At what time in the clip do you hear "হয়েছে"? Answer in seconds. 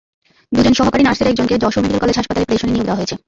2.99-3.15